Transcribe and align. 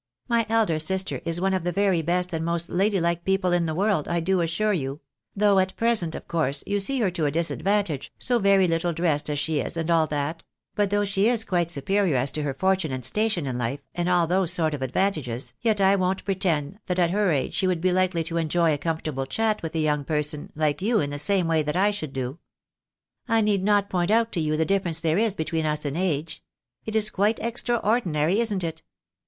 My 0.27 0.47
elder 0.49 0.79
sister 0.79 1.21
is 1.25 1.39
one 1.39 1.53
of 1.53 1.63
the 1.63 1.71
very 1.71 2.01
best 2.01 2.33
and 2.33 2.43
most 2.43 2.69
ladylike 2.71 3.23
people 3.23 3.51
in 3.51 3.67
the 3.67 3.75
world, 3.75 4.07
I 4.07 4.19
do 4.19 4.41
assure 4.41 4.73
you; 4.73 4.99
though 5.35 5.59
at 5.59 5.75
present, 5.75 6.15
of 6.15 6.27
course, 6.27 6.63
you 6.65 6.79
see 6.79 6.99
her 7.01 7.11
to 7.11 7.27
a 7.27 7.31
disadvantage, 7.31 8.11
so 8.17 8.39
very 8.39 8.67
Httle 8.67 8.95
dressed 8.95 9.29
as 9.29 9.37
she 9.37 9.59
is, 9.59 9.77
and 9.77 9.91
all 9.91 10.07
that; 10.07 10.43
but 10.73 10.89
though 10.89 11.05
she 11.05 11.27
is 11.29 11.43
quite 11.43 11.69
superior 11.69 12.15
as 12.15 12.31
to 12.31 12.41
her 12.41 12.55
fortune 12.55 12.91
and 12.91 13.05
station 13.05 13.45
in 13.45 13.57
hfe, 13.57 13.77
and 13.93 14.09
all 14.09 14.25
those 14.25 14.51
sort 14.51 14.73
of 14.73 14.81
advantages, 14.81 15.53
yet 15.61 15.79
I 15.79 15.95
won't 15.95 16.25
pretend 16.25 16.79
that 16.87 16.97
at 16.97 17.11
her 17.11 17.29
age 17.29 17.61
«lie 17.61 17.67
would 17.67 17.81
be 17.81 17.91
likely 17.93 18.23
to 18.23 18.37
enjoy 18.37 18.73
a 18.73 18.77
FRIENDLY 18.77 18.77
CRITICISMS. 18.79 19.03
73 19.05 19.11
comfortable 19.11 19.25
chat 19.27 19.61
with 19.61 19.75
a 19.75 19.85
yoimg 19.85 20.07
person, 20.07 20.51
like 20.55 20.81
you 20.81 20.99
in 20.99 21.11
the 21.11 21.19
same 21.19 21.47
way 21.47 21.61
that 21.61 21.75
I 21.77 21.91
should 21.91 22.13
do. 22.13 22.39
I 23.27 23.41
need 23.41 23.63
not 23.63 23.87
point 23.91 24.09
out 24.09 24.31
to 24.31 24.39
you 24.39 24.57
the 24.57 24.65
diiference 24.65 24.99
there 24.99 25.19
is 25.19 25.35
between 25.35 25.67
us 25.67 25.85
in 25.85 25.95
age; 25.95 26.43
it 26.87 26.95
is 26.95 27.11
quite 27.11 27.37
extraordinary, 27.39 28.39
isn't 28.39 28.63
it 28.63 28.81